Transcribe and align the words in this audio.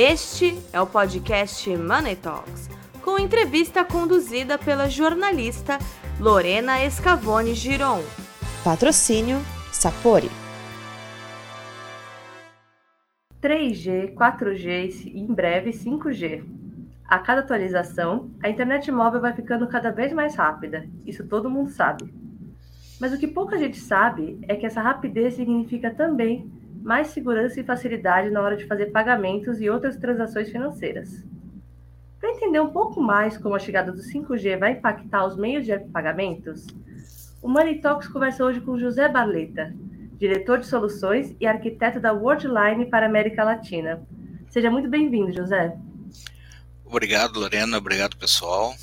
Este 0.00 0.56
é 0.72 0.80
o 0.80 0.86
podcast 0.86 1.68
Money 1.76 2.14
Talks, 2.14 2.70
com 3.02 3.18
entrevista 3.18 3.84
conduzida 3.84 4.56
pela 4.56 4.88
jornalista 4.88 5.76
Lorena 6.20 6.84
Escavone 6.84 7.52
Giron. 7.52 7.98
Patrocínio 8.62 9.38
Sapori. 9.72 10.30
3G, 13.42 14.14
4G 14.14 15.04
e 15.06 15.18
em 15.18 15.34
breve 15.34 15.70
5G. 15.70 16.44
A 17.04 17.18
cada 17.18 17.40
atualização, 17.40 18.30
a 18.40 18.48
internet 18.48 18.92
móvel 18.92 19.20
vai 19.20 19.32
ficando 19.32 19.66
cada 19.66 19.90
vez 19.90 20.12
mais 20.12 20.36
rápida. 20.36 20.88
Isso 21.04 21.26
todo 21.26 21.50
mundo 21.50 21.70
sabe. 21.70 22.14
Mas 23.00 23.12
o 23.12 23.18
que 23.18 23.26
pouca 23.26 23.58
gente 23.58 23.80
sabe 23.80 24.38
é 24.46 24.54
que 24.54 24.64
essa 24.64 24.80
rapidez 24.80 25.34
significa 25.34 25.92
também 25.92 26.48
mais 26.82 27.08
segurança 27.08 27.60
e 27.60 27.64
facilidade 27.64 28.30
na 28.30 28.40
hora 28.40 28.56
de 28.56 28.66
fazer 28.66 28.86
pagamentos 28.86 29.60
e 29.60 29.68
outras 29.68 29.96
transações 29.96 30.50
financeiras. 30.50 31.24
Para 32.18 32.30
entender 32.30 32.60
um 32.60 32.70
pouco 32.70 33.00
mais 33.00 33.36
como 33.36 33.54
a 33.54 33.58
chegada 33.58 33.92
do 33.92 34.02
5G 34.02 34.58
vai 34.58 34.72
impactar 34.72 35.26
os 35.26 35.36
meios 35.36 35.64
de 35.64 35.78
pagamentos, 35.78 36.66
o 37.40 37.48
Money 37.48 37.80
Talks 37.80 38.08
conversa 38.08 38.44
hoje 38.44 38.60
com 38.60 38.78
José 38.78 39.08
Barleta, 39.08 39.72
diretor 40.18 40.58
de 40.58 40.66
soluções 40.66 41.34
e 41.40 41.46
arquiteto 41.46 42.00
da 42.00 42.12
Worldline 42.12 42.86
para 42.86 43.06
a 43.06 43.08
América 43.08 43.44
Latina. 43.44 44.02
Seja 44.50 44.70
muito 44.70 44.88
bem-vindo, 44.88 45.32
José. 45.32 45.76
Obrigado, 46.84 47.38
Lorena. 47.38 47.78
Obrigado, 47.78 48.16
pessoal. 48.16 48.74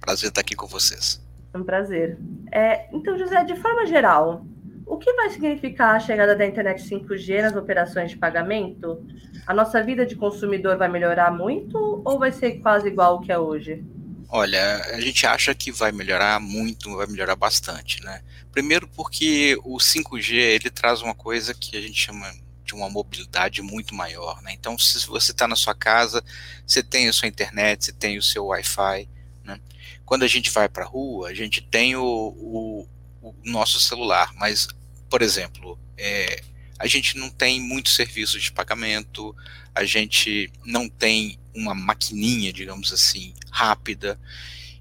Prazer 0.00 0.28
estar 0.28 0.42
aqui 0.42 0.54
com 0.54 0.66
vocês. 0.66 1.24
É 1.54 1.58
um 1.58 1.64
prazer. 1.64 2.18
É, 2.52 2.94
então, 2.94 3.16
José, 3.16 3.42
de 3.44 3.56
forma 3.56 3.86
geral, 3.86 4.44
o 4.88 4.96
que 4.96 5.12
vai 5.12 5.28
significar 5.30 5.94
a 5.94 6.00
chegada 6.00 6.34
da 6.34 6.46
internet 6.46 6.82
5G 6.82 7.42
nas 7.42 7.54
operações 7.54 8.10
de 8.10 8.16
pagamento? 8.16 9.06
A 9.46 9.52
nossa 9.52 9.82
vida 9.82 10.06
de 10.06 10.16
consumidor 10.16 10.78
vai 10.78 10.88
melhorar 10.88 11.30
muito 11.30 12.02
ou 12.04 12.18
vai 12.18 12.32
ser 12.32 12.60
quase 12.60 12.88
igual 12.88 13.14
ao 13.14 13.20
que 13.20 13.30
é 13.30 13.38
hoje? 13.38 13.84
Olha, 14.30 14.82
a 14.94 15.00
gente 15.00 15.26
acha 15.26 15.54
que 15.54 15.70
vai 15.70 15.92
melhorar 15.92 16.40
muito, 16.40 16.96
vai 16.96 17.06
melhorar 17.06 17.36
bastante, 17.36 18.02
né? 18.02 18.22
Primeiro 18.50 18.88
porque 18.88 19.58
o 19.62 19.76
5G 19.76 20.34
ele 20.34 20.70
traz 20.70 21.02
uma 21.02 21.14
coisa 21.14 21.54
que 21.54 21.76
a 21.76 21.80
gente 21.80 21.98
chama 21.98 22.30
de 22.64 22.74
uma 22.74 22.90
mobilidade 22.90 23.62
muito 23.62 23.94
maior, 23.94 24.42
né? 24.42 24.52
Então, 24.52 24.78
se 24.78 25.06
você 25.06 25.32
está 25.32 25.48
na 25.48 25.56
sua 25.56 25.74
casa, 25.74 26.22
você 26.66 26.82
tem 26.82 27.08
a 27.08 27.12
sua 27.12 27.28
internet, 27.28 27.86
você 27.86 27.92
tem 27.92 28.18
o 28.18 28.22
seu 28.22 28.46
Wi-Fi, 28.46 29.08
né? 29.44 29.58
Quando 30.04 30.24
a 30.24 30.28
gente 30.28 30.50
vai 30.50 30.68
para 30.68 30.84
a 30.84 30.88
rua, 30.88 31.28
a 31.28 31.34
gente 31.34 31.62
tem 31.62 31.96
o, 31.96 32.04
o, 32.04 32.88
o 33.22 33.34
nosso 33.44 33.80
celular, 33.80 34.32
mas 34.34 34.68
por 35.08 35.22
exemplo, 35.22 35.78
é, 35.96 36.42
a 36.78 36.86
gente 36.86 37.16
não 37.16 37.30
tem 37.30 37.60
muitos 37.60 37.94
serviços 37.94 38.42
de 38.42 38.52
pagamento, 38.52 39.34
a 39.74 39.84
gente 39.84 40.50
não 40.64 40.88
tem 40.88 41.38
uma 41.54 41.74
maquininha, 41.74 42.52
digamos 42.52 42.92
assim, 42.92 43.34
rápida. 43.50 44.18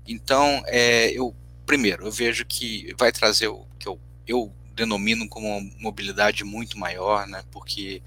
Então, 0.07 0.63
é, 0.67 1.11
eu 1.11 1.35
primeiro 1.65 2.05
eu 2.05 2.11
vejo 2.11 2.45
que 2.45 2.95
vai 2.97 3.11
trazer 3.11 3.49
o 3.49 3.65
que 3.77 3.87
eu, 3.87 3.99
eu 4.25 4.53
denomino 4.73 5.27
como 5.27 5.47
uma 5.47 5.71
mobilidade 5.79 6.43
muito 6.43 6.77
maior, 6.77 7.27
né? 7.27 7.43
Porque 7.51 8.01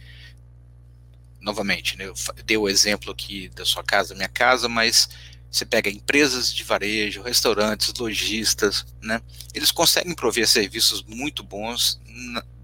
novamente, 1.40 1.96
né, 1.96 2.06
eu 2.06 2.14
dei 2.44 2.56
o 2.56 2.68
exemplo 2.68 3.10
aqui 3.10 3.48
da 3.50 3.64
sua 3.64 3.82
casa, 3.82 4.10
da 4.10 4.16
minha 4.16 4.28
casa, 4.28 4.68
mas 4.68 5.08
você 5.50 5.64
pega 5.64 5.90
empresas 5.90 6.52
de 6.52 6.62
varejo, 6.62 7.22
restaurantes, 7.22 7.92
lojistas, 7.98 8.86
né? 9.02 9.20
Eles 9.52 9.72
conseguem 9.72 10.14
prover 10.14 10.46
serviços 10.46 11.02
muito 11.02 11.42
bons 11.42 12.00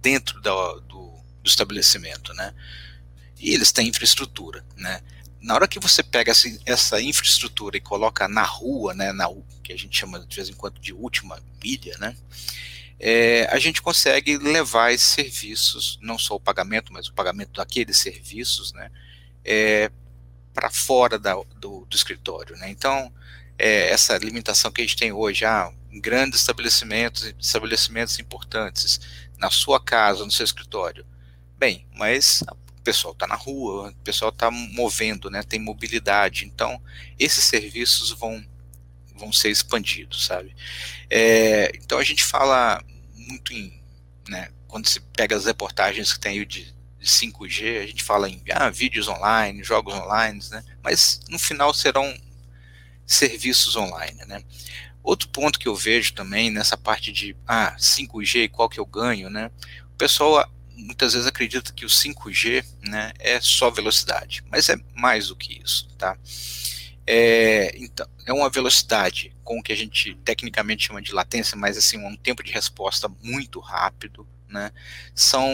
dentro 0.00 0.40
da, 0.40 0.52
do, 0.74 1.10
do, 1.42 1.48
estabelecimento, 1.48 2.32
né? 2.34 2.54
E 3.40 3.52
eles 3.52 3.72
têm 3.72 3.88
infraestrutura, 3.88 4.64
né? 4.76 5.00
Na 5.42 5.54
hora 5.54 5.68
que 5.68 5.80
você 5.80 6.02
pega 6.02 6.32
essa, 6.64 7.02
infraestrutura 7.02 7.76
e 7.76 7.80
coloca 7.80 8.26
na 8.28 8.42
rua, 8.42 8.94
né, 8.94 9.12
na 9.12 9.28
que 9.62 9.72
a 9.72 9.76
gente 9.76 9.96
chama 9.96 10.18
de 10.20 10.34
vez 10.34 10.48
em 10.48 10.54
quando 10.54 10.80
de 10.80 10.92
última 10.92 11.40
milha, 11.62 11.96
né? 11.98 12.16
É, 12.98 13.46
a 13.50 13.58
gente 13.58 13.82
consegue 13.82 14.38
levar 14.38 14.92
esses 14.92 15.08
serviços, 15.08 15.98
não 16.00 16.18
só 16.18 16.36
o 16.36 16.40
pagamento, 16.40 16.92
mas 16.92 17.08
o 17.08 17.12
pagamento 17.12 17.52
daqueles 17.52 17.98
serviços, 17.98 18.72
né? 18.72 18.90
É, 19.44 19.90
para 20.56 20.70
fora 20.70 21.18
da, 21.18 21.34
do, 21.60 21.84
do, 21.84 21.94
escritório. 21.94 22.56
Né? 22.56 22.70
Então, 22.70 23.12
é, 23.58 23.90
essa 23.90 24.16
limitação 24.16 24.72
que 24.72 24.80
a 24.80 24.84
gente 24.84 24.96
tem 24.96 25.12
hoje, 25.12 25.44
ah, 25.44 25.70
grandes 26.00 26.40
estabelecimentos, 26.40 27.34
estabelecimentos 27.38 28.18
importantes, 28.18 28.98
na 29.38 29.50
sua 29.50 29.78
casa, 29.78 30.24
no 30.24 30.32
seu 30.32 30.44
escritório. 30.44 31.04
Bem, 31.58 31.86
mas 31.94 32.42
o 32.78 32.82
pessoal 32.82 33.12
está 33.12 33.26
na 33.26 33.34
rua, 33.34 33.90
o 33.90 33.94
pessoal 33.96 34.30
está 34.30 34.50
movendo, 34.50 35.30
né? 35.30 35.42
tem 35.42 35.60
mobilidade. 35.60 36.46
Então, 36.46 36.80
esses 37.18 37.44
serviços 37.44 38.12
vão, 38.12 38.42
vão 39.14 39.30
ser 39.30 39.50
expandidos, 39.50 40.24
sabe? 40.24 40.56
É, 41.10 41.70
então, 41.76 41.98
a 41.98 42.04
gente 42.04 42.24
fala 42.24 42.82
muito 43.14 43.52
em. 43.52 43.78
Né, 44.26 44.48
quando 44.66 44.88
se 44.88 45.00
pega 45.00 45.36
as 45.36 45.44
reportagens 45.44 46.12
que 46.12 46.18
tem 46.18 46.44
de 46.44 46.74
de 46.98 47.06
5G, 47.06 47.82
a 47.82 47.86
gente 47.86 48.02
fala 48.02 48.28
em 48.28 48.42
ah, 48.50 48.70
vídeos 48.70 49.08
online, 49.08 49.62
jogos 49.62 49.94
online, 49.94 50.40
né? 50.50 50.64
mas 50.82 51.20
no 51.28 51.38
final 51.38 51.72
serão 51.72 52.16
serviços 53.06 53.76
online. 53.76 54.24
Né? 54.26 54.42
Outro 55.02 55.28
ponto 55.28 55.58
que 55.58 55.68
eu 55.68 55.74
vejo 55.74 56.14
também 56.14 56.50
nessa 56.50 56.76
parte 56.76 57.12
de 57.12 57.36
ah, 57.46 57.76
5G 57.78 58.44
e 58.44 58.48
qual 58.48 58.68
que 58.68 58.80
eu 58.80 58.86
ganho, 58.86 59.30
né? 59.30 59.50
o 59.84 59.96
pessoal 59.96 60.38
ah, 60.38 60.48
muitas 60.76 61.12
vezes 61.12 61.26
acredita 61.26 61.72
que 61.72 61.84
o 61.84 61.88
5G 61.88 62.64
né, 62.82 63.12
é 63.18 63.40
só 63.40 63.70
velocidade, 63.70 64.42
mas 64.50 64.68
é 64.68 64.76
mais 64.94 65.28
do 65.28 65.36
que 65.36 65.60
isso. 65.62 65.88
Tá? 65.96 66.16
É, 67.06 67.72
então, 67.78 68.06
é 68.26 68.32
uma 68.32 68.50
velocidade 68.50 69.34
com 69.44 69.58
o 69.58 69.62
que 69.62 69.72
a 69.72 69.76
gente 69.76 70.14
tecnicamente 70.24 70.88
chama 70.88 71.00
de 71.00 71.12
latência, 71.12 71.56
mas 71.56 71.78
assim, 71.78 71.98
um 71.98 72.16
tempo 72.16 72.42
de 72.42 72.52
resposta 72.52 73.08
muito 73.22 73.60
rápido. 73.60 74.26
Né? 74.48 74.72
São 75.14 75.50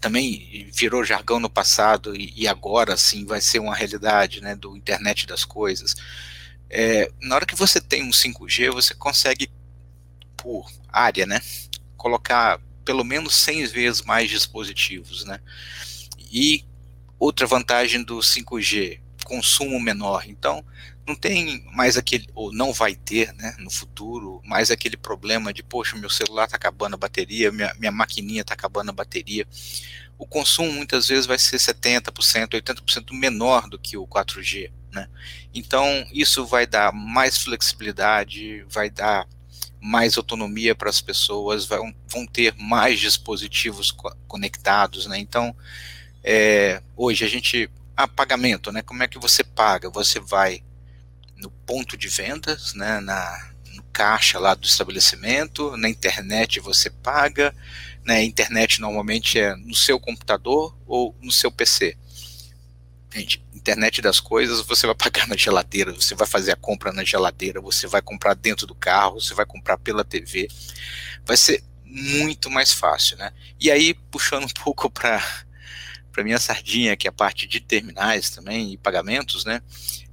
também 0.00 0.68
virou 0.72 1.04
jargão 1.04 1.40
no 1.40 1.50
passado 1.50 2.14
e, 2.14 2.32
e, 2.36 2.46
agora 2.46 2.96
sim 2.96 3.24
vai 3.24 3.40
ser 3.40 3.58
uma 3.58 3.74
realidade 3.74 4.40
né, 4.40 4.54
do 4.54 4.76
internet 4.76 5.26
das 5.26 5.44
coisas. 5.44 5.94
É, 6.70 7.10
na 7.20 7.34
hora 7.34 7.46
que 7.46 7.56
você 7.56 7.80
tem 7.80 8.02
um 8.02 8.10
5G, 8.10 8.70
você 8.70 8.94
consegue, 8.94 9.50
por 10.36 10.70
área, 10.88 11.26
né, 11.26 11.40
colocar 11.96 12.60
pelo 12.84 13.02
menos 13.02 13.34
100 13.36 13.66
vezes 13.66 14.02
mais 14.02 14.30
dispositivos. 14.30 15.24
Né? 15.24 15.40
E 16.30 16.64
outra 17.18 17.46
vantagem 17.46 18.02
do 18.02 18.18
5G, 18.18 19.00
consumo 19.24 19.80
menor. 19.80 20.24
Então, 20.28 20.64
não 21.06 21.14
tem 21.14 21.64
mais 21.72 21.96
aquele, 21.96 22.26
ou 22.34 22.52
não 22.52 22.72
vai 22.72 22.94
ter, 22.94 23.32
né, 23.34 23.54
no 23.58 23.70
futuro, 23.70 24.40
mais 24.44 24.70
aquele 24.70 24.96
problema 24.96 25.52
de, 25.52 25.62
poxa, 25.62 25.96
meu 25.96 26.08
celular 26.08 26.44
está 26.44 26.56
acabando 26.56 26.94
a 26.94 26.98
bateria, 26.98 27.52
minha, 27.52 27.74
minha 27.78 27.92
maquininha 27.92 28.40
está 28.40 28.54
acabando 28.54 28.88
a 28.90 28.92
bateria. 28.92 29.46
O 30.16 30.26
consumo 30.26 30.72
muitas 30.72 31.08
vezes 31.08 31.26
vai 31.26 31.38
ser 31.38 31.58
70%, 31.58 32.50
80% 32.50 33.12
menor 33.12 33.68
do 33.68 33.78
que 33.78 33.96
o 33.96 34.06
4G, 34.06 34.70
né? 34.92 35.08
Então, 35.52 36.06
isso 36.12 36.46
vai 36.46 36.66
dar 36.66 36.92
mais 36.92 37.38
flexibilidade, 37.38 38.64
vai 38.68 38.88
dar 38.88 39.26
mais 39.80 40.16
autonomia 40.16 40.74
para 40.74 40.88
as 40.88 41.02
pessoas, 41.02 41.66
vão, 41.66 41.94
vão 42.08 42.26
ter 42.26 42.54
mais 42.56 42.98
dispositivos 42.98 43.90
co 43.90 44.10
conectados, 44.26 45.06
né? 45.06 45.18
Então, 45.18 45.54
é, 46.22 46.80
hoje 46.96 47.24
a 47.24 47.28
gente, 47.28 47.68
ah, 47.94 48.08
pagamento, 48.08 48.72
né? 48.72 48.80
Como 48.80 49.02
é 49.02 49.08
que 49.08 49.18
você 49.18 49.44
paga? 49.44 49.90
Você 49.90 50.18
vai 50.18 50.62
no 51.44 51.50
ponto 51.50 51.96
de 51.96 52.08
vendas, 52.08 52.72
né, 52.72 53.00
na, 53.00 53.52
no 53.74 53.82
caixa 53.92 54.38
lá 54.38 54.54
do 54.54 54.66
estabelecimento, 54.66 55.76
na 55.76 55.90
internet 55.90 56.58
você 56.58 56.88
paga, 56.88 57.54
né, 58.02 58.24
internet 58.24 58.80
normalmente 58.80 59.38
é 59.38 59.54
no 59.54 59.74
seu 59.74 60.00
computador 60.00 60.76
ou 60.86 61.14
no 61.20 61.30
seu 61.30 61.52
PC. 61.52 61.96
Gente, 63.12 63.44
internet 63.54 64.00
das 64.00 64.18
coisas, 64.18 64.62
você 64.62 64.86
vai 64.86 64.94
pagar 64.96 65.28
na 65.28 65.36
geladeira, 65.36 65.92
você 65.92 66.14
vai 66.14 66.26
fazer 66.26 66.52
a 66.52 66.56
compra 66.56 66.92
na 66.92 67.04
geladeira, 67.04 67.60
você 67.60 67.86
vai 67.86 68.02
comprar 68.02 68.34
dentro 68.34 68.66
do 68.66 68.74
carro, 68.74 69.20
você 69.20 69.34
vai 69.34 69.46
comprar 69.46 69.76
pela 69.78 70.02
TV. 70.02 70.48
Vai 71.24 71.36
ser 71.36 71.62
muito 71.84 72.50
mais 72.50 72.72
fácil, 72.72 73.16
né? 73.18 73.32
E 73.60 73.70
aí, 73.70 73.94
puxando 74.10 74.44
um 74.44 74.48
pouco 74.64 74.90
para 74.90 75.22
para 76.10 76.22
minha 76.22 76.38
sardinha, 76.38 76.96
que 76.96 77.08
é 77.08 77.10
a 77.10 77.12
parte 77.12 77.44
de 77.44 77.58
terminais 77.58 78.30
também 78.30 78.72
e 78.72 78.76
pagamentos, 78.78 79.44
né? 79.44 79.60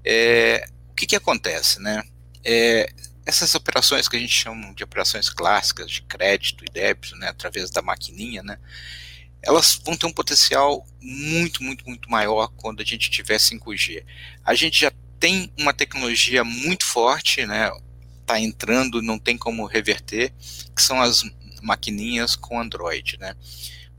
É, 0.03 0.67
que, 1.01 1.07
que 1.07 1.15
acontece, 1.15 1.79
né? 1.79 2.03
É, 2.43 2.87
essas 3.25 3.55
operações 3.55 4.07
que 4.07 4.15
a 4.15 4.19
gente 4.19 4.33
chama 4.33 4.73
de 4.73 4.83
operações 4.83 5.29
clássicas 5.29 5.89
de 5.89 6.03
crédito 6.03 6.63
e 6.63 6.71
débito, 6.71 7.15
né, 7.15 7.29
através 7.29 7.71
da 7.71 7.81
maquininha, 7.81 8.43
né, 8.43 8.57
elas 9.41 9.79
vão 9.83 9.95
ter 9.95 10.05
um 10.05 10.11
potencial 10.11 10.85
muito, 11.01 11.63
muito, 11.63 11.83
muito 11.87 12.09
maior 12.09 12.49
quando 12.57 12.81
a 12.81 12.85
gente 12.85 13.09
tiver 13.09 13.37
5G. 13.37 14.03
A 14.43 14.53
gente 14.53 14.81
já 14.81 14.91
tem 15.19 15.51
uma 15.57 15.73
tecnologia 15.73 16.43
muito 16.43 16.85
forte, 16.85 17.45
né, 17.45 17.71
tá 18.25 18.39
entrando, 18.39 19.01
não 19.01 19.17
tem 19.17 19.37
como 19.37 19.65
reverter, 19.65 20.33
que 20.75 20.81
são 20.81 21.01
as 21.01 21.23
maquininhas 21.61 22.35
com 22.35 22.59
Android, 22.59 23.17
né. 23.19 23.35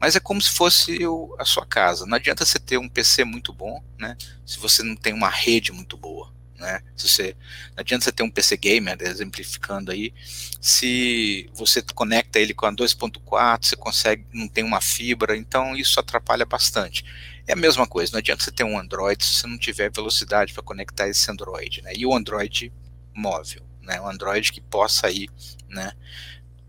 mas 0.00 0.14
é 0.14 0.20
como 0.20 0.40
se 0.40 0.50
fosse 0.50 1.04
o, 1.06 1.34
a 1.38 1.44
sua 1.44 1.66
casa. 1.66 2.06
Não 2.06 2.16
adianta 2.16 2.44
você 2.44 2.58
ter 2.58 2.78
um 2.78 2.88
PC 2.88 3.24
muito 3.24 3.52
bom, 3.52 3.82
né, 3.98 4.16
se 4.46 4.58
você 4.58 4.82
não 4.82 4.96
tem 4.96 5.12
uma 5.12 5.28
rede 5.28 5.72
muito 5.72 5.96
boa. 5.96 6.32
Né? 6.62 6.80
Se 6.96 7.08
você, 7.08 7.36
não 7.74 7.80
adianta 7.80 8.04
você 8.04 8.12
ter 8.12 8.22
um 8.22 8.30
PC 8.30 8.56
gamer, 8.56 8.96
exemplificando 9.00 9.90
aí, 9.90 10.14
se 10.60 11.50
você 11.52 11.82
conecta 11.82 12.38
ele 12.38 12.54
com 12.54 12.64
a 12.66 12.72
2.4, 12.72 13.66
você 13.66 13.74
consegue, 13.74 14.24
não 14.32 14.46
tem 14.46 14.62
uma 14.62 14.80
fibra, 14.80 15.36
então 15.36 15.74
isso 15.74 15.98
atrapalha 15.98 16.46
bastante. 16.46 17.04
É 17.48 17.54
a 17.54 17.56
mesma 17.56 17.84
coisa, 17.84 18.12
não 18.12 18.20
adianta 18.20 18.44
você 18.44 18.52
ter 18.52 18.62
um 18.62 18.78
Android 18.78 19.24
se 19.24 19.34
você 19.34 19.46
não 19.48 19.58
tiver 19.58 19.90
velocidade 19.90 20.52
para 20.52 20.62
conectar 20.62 21.08
esse 21.08 21.28
Android, 21.28 21.82
né? 21.82 21.92
E 21.96 22.06
o 22.06 22.14
Android 22.14 22.72
móvel, 23.12 23.66
né? 23.82 24.00
O 24.00 24.08
Android 24.08 24.52
que 24.52 24.60
possa 24.60 25.10
ir, 25.10 25.28
né, 25.68 25.92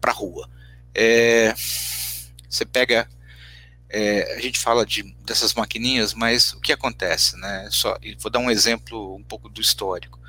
para 0.01 0.11
rua. 0.11 0.49
É, 0.95 1.53
você 2.49 2.65
pega 2.65 3.07
é, 3.93 4.33
a 4.35 4.41
gente 4.41 4.57
fala 4.57 4.83
de, 4.83 5.03
dessas 5.23 5.53
maquininhas, 5.53 6.15
mas 6.15 6.51
o 6.53 6.59
que 6.59 6.73
acontece, 6.73 7.37
né? 7.37 7.69
Só, 7.69 7.95
vou 8.17 8.31
dar 8.31 8.39
um 8.39 8.49
exemplo 8.49 9.15
um 9.15 9.23
pouco 9.23 9.47
do 9.47 9.61
histórico. 9.61 10.19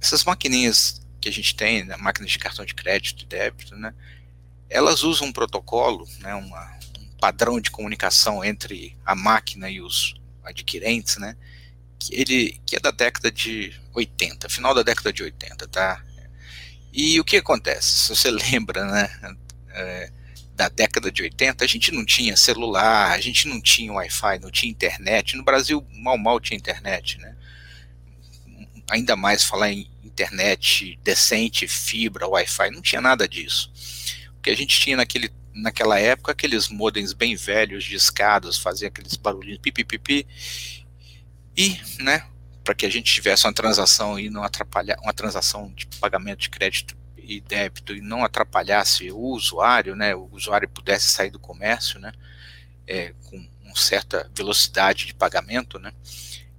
Essas 0.00 0.24
maquininhas 0.24 1.02
que 1.20 1.28
a 1.28 1.32
gente 1.32 1.54
tem, 1.54 1.84
né, 1.84 1.96
máquinas 1.98 2.30
de 2.30 2.38
cartão 2.38 2.64
de 2.64 2.74
crédito 2.74 3.24
e 3.24 3.26
débito, 3.26 3.76
né? 3.76 3.92
Elas 4.70 5.02
usam 5.02 5.28
um 5.28 5.32
protocolo, 5.32 6.08
né? 6.20 6.34
Uma, 6.34 6.78
um 6.98 7.06
padrão 7.20 7.60
de 7.60 7.70
comunicação 7.70 8.42
entre 8.42 8.96
a 9.04 9.14
máquina 9.14 9.68
e 9.68 9.82
os 9.82 10.14
adquirentes, 10.42 11.18
né? 11.18 11.36
Que 11.98 12.14
ele 12.14 12.60
que 12.64 12.76
é 12.76 12.80
da 12.80 12.90
década 12.90 13.30
de 13.30 13.78
80, 13.92 14.48
final 14.48 14.74
da 14.74 14.82
década 14.82 15.12
de 15.12 15.22
80, 15.22 15.68
tá? 15.68 16.02
E 16.90 17.20
o 17.20 17.24
que 17.24 17.36
acontece? 17.36 17.96
Se 17.96 18.16
você 18.16 18.30
lembra, 18.50 18.86
né? 18.86 19.36
É, 19.74 20.12
da 20.62 20.68
década 20.68 21.10
de 21.10 21.22
80, 21.22 21.64
a 21.64 21.66
gente 21.66 21.90
não 21.90 22.04
tinha 22.04 22.36
celular, 22.36 23.10
a 23.10 23.20
gente 23.20 23.48
não 23.48 23.60
tinha 23.60 23.92
Wi-Fi, 23.92 24.38
não 24.38 24.50
tinha 24.50 24.70
internet. 24.70 25.36
No 25.36 25.42
Brasil, 25.42 25.84
mal 25.92 26.16
mal 26.16 26.38
tinha 26.38 26.56
internet, 26.56 27.18
né? 27.18 27.34
Ainda 28.88 29.16
mais 29.16 29.42
falar 29.42 29.72
em 29.72 29.90
internet 30.04 30.98
decente, 31.02 31.66
fibra, 31.66 32.28
Wi-Fi, 32.28 32.70
não 32.70 32.80
tinha 32.80 33.00
nada 33.00 33.26
disso. 33.28 33.72
O 34.38 34.40
que 34.40 34.50
a 34.50 34.56
gente 34.56 34.78
tinha 34.78 34.96
naquele, 34.96 35.32
naquela 35.52 35.98
época, 35.98 36.30
aqueles 36.30 36.68
modems 36.68 37.12
bem 37.12 37.34
velhos, 37.34 37.82
discados, 37.82 38.56
fazia 38.56 38.86
aqueles 38.86 39.16
barulhinhos 39.16 39.60
pipipipi, 39.60 40.26
e, 41.56 41.76
né, 41.98 42.24
para 42.62 42.74
que 42.74 42.86
a 42.86 42.90
gente 42.90 43.12
tivesse 43.12 43.46
uma 43.46 43.52
transação 43.52 44.18
e 44.18 44.30
não 44.30 44.44
atrapalhar, 44.44 44.96
uma 45.02 45.12
transação 45.12 45.72
de 45.74 45.86
pagamento 45.98 46.40
de 46.40 46.50
crédito 46.50 47.01
e 47.22 47.40
débito 47.40 47.94
e 47.94 48.00
não 48.00 48.24
atrapalhasse 48.24 49.10
o 49.10 49.18
usuário, 49.18 49.96
né, 49.96 50.14
o 50.14 50.28
usuário 50.32 50.68
pudesse 50.68 51.10
sair 51.10 51.30
do 51.30 51.38
comércio, 51.38 51.98
né, 51.98 52.12
é, 52.86 53.14
com 53.24 53.36
uma 53.62 53.76
certa 53.76 54.30
velocidade 54.34 55.06
de 55.06 55.14
pagamento, 55.14 55.78
né, 55.78 55.92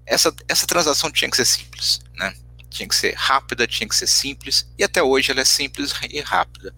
essa, 0.06 0.33
essa 0.48 0.68
transação 0.68 1.12
tinha 1.12 1.30
que 1.30 1.38
ser 1.38 1.45
simples, 1.45 2.01
né, 2.15 2.33
tinha 2.69 2.88
que 2.88 2.95
ser 2.95 3.13
rápida, 3.15 3.68
tinha 3.68 3.88
que 3.88 3.95
ser 3.95 4.07
simples, 4.07 4.68
e 4.77 4.83
até 4.83 5.01
hoje 5.01 5.31
ela 5.31 5.42
é 5.42 5.45
simples 5.45 5.94
e 6.10 6.19
rápida. 6.21 6.74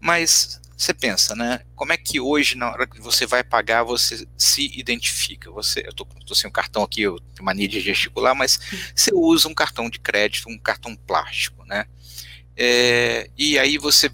Mas 0.00 0.58
você 0.80 0.94
pensa, 0.94 1.36
né? 1.36 1.60
Como 1.76 1.92
é 1.92 1.96
que 1.98 2.18
hoje, 2.18 2.56
na 2.56 2.70
hora 2.70 2.86
que 2.86 2.98
você 3.02 3.26
vai 3.26 3.44
pagar, 3.44 3.82
você 3.82 4.26
se 4.38 4.66
identifica? 4.78 5.50
Você, 5.50 5.80
eu 5.86 5.92
tô, 5.92 6.06
tô 6.26 6.34
sem 6.34 6.48
um 6.48 6.52
cartão 6.52 6.82
aqui, 6.82 7.02
eu 7.02 7.20
tenho 7.34 7.44
mania 7.44 7.68
de 7.68 7.78
gesticular, 7.80 8.34
mas 8.34 8.58
você 8.96 9.10
usa 9.12 9.46
um 9.46 9.54
cartão 9.54 9.90
de 9.90 9.98
crédito, 9.98 10.48
um 10.48 10.58
cartão 10.58 10.96
plástico, 10.96 11.66
né? 11.66 11.84
É, 12.62 13.30
e 13.38 13.58
aí 13.58 13.78
você 13.78 14.10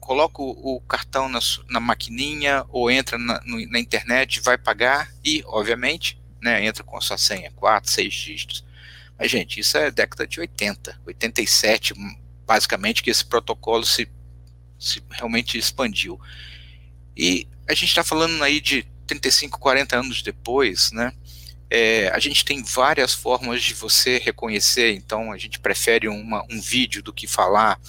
coloca 0.00 0.42
o, 0.42 0.80
cartão 0.88 1.28
na, 1.28 1.38
na, 1.68 1.78
maquininha 1.78 2.64
ou 2.68 2.90
entra 2.90 3.16
na, 3.16 3.40
no, 3.44 3.64
na, 3.70 3.78
internet, 3.78 4.40
vai 4.40 4.58
pagar 4.58 5.08
e, 5.24 5.44
obviamente, 5.46 6.20
né, 6.42 6.66
entra 6.66 6.82
com 6.82 6.96
a 6.96 7.00
sua 7.00 7.16
senha, 7.16 7.52
4, 7.52 7.88
6 7.88 8.12
dígitos. 8.12 8.64
Mas, 9.16 9.30
gente, 9.30 9.60
isso 9.60 9.78
é 9.78 9.88
década 9.88 10.26
de 10.26 10.40
80, 10.40 11.00
87, 11.06 11.94
basicamente, 12.44 13.04
que 13.04 13.10
esse 13.10 13.24
protocolo 13.24 13.86
se, 13.86 14.08
se 14.76 15.00
realmente 15.08 15.56
expandiu. 15.56 16.20
E 17.16 17.46
a 17.68 17.72
gente 17.72 17.90
está 17.90 18.02
falando 18.02 18.42
aí 18.42 18.60
de 18.60 18.84
35, 19.06 19.60
40 19.60 19.96
anos 19.96 20.22
depois, 20.22 20.90
né? 20.90 21.12
É, 21.70 22.08
a 22.08 22.18
gente 22.18 22.44
tem 22.44 22.62
várias 22.64 23.14
formas 23.14 23.62
de 23.62 23.74
você 23.74 24.18
reconhecer, 24.18 24.92
então 24.92 25.30
a 25.30 25.38
gente 25.38 25.60
prefere 25.60 26.08
uma, 26.08 26.44
um 26.50 26.60
vídeo 26.60 27.00
do 27.00 27.12
que 27.12 27.28
falar. 27.28 27.80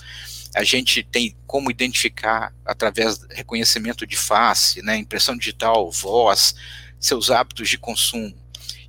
A 0.56 0.64
gente 0.64 1.02
tem 1.02 1.36
como 1.48 1.72
identificar 1.72 2.54
através 2.64 3.18
do 3.18 3.28
reconhecimento 3.34 4.06
de 4.06 4.16
face, 4.16 4.84
né, 4.84 4.98
impressão 4.98 5.36
digital, 5.36 5.90
voz, 5.90 6.54
seus 7.00 7.32
hábitos 7.32 7.70
de 7.70 7.78
consumo. 7.80 8.38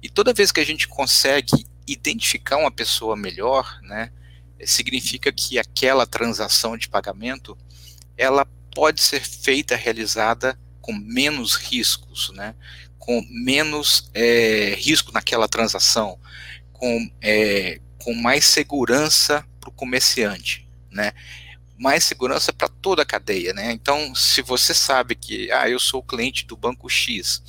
E 0.02 0.10
toda 0.10 0.34
vez 0.34 0.52
que 0.52 0.60
a 0.60 0.66
gente 0.66 0.86
consegue 0.86 1.66
identificar 1.86 2.58
uma 2.58 2.70
pessoa 2.70 3.16
melhor, 3.16 3.80
né, 3.82 4.12
significa 4.64 5.32
que 5.32 5.58
aquela 5.58 6.06
transação 6.06 6.76
de 6.76 6.88
pagamento 6.88 7.56
ela 8.16 8.44
pode 8.74 9.00
ser 9.00 9.20
feita, 9.20 9.74
realizada 9.74 10.58
com 10.80 10.92
menos 10.92 11.54
riscos, 11.54 12.30
né? 12.34 12.54
Com 13.02 13.20
menos 13.28 14.08
é, 14.14 14.76
risco 14.78 15.10
naquela 15.10 15.49
transação, 15.49 16.20
com, 16.72 17.10
é, 17.20 17.81
com 17.99 18.14
mais 18.14 18.44
segurança 18.44 19.44
para 19.60 19.70
o 19.70 19.72
comerciante, 19.72 20.69
né? 20.88 21.12
mais 21.76 22.04
segurança 22.04 22.52
para 22.52 22.69
toda 22.69 23.02
a 23.02 23.04
cadeia. 23.04 23.52
Né? 23.52 23.72
Então, 23.72 24.14
se 24.14 24.40
você 24.40 24.72
sabe 24.72 25.16
que 25.16 25.50
ah, 25.50 25.69
eu 25.69 25.81
sou 25.81 26.00
cliente 26.00 26.46
do 26.46 26.56
banco 26.56 26.88
X 26.88 27.43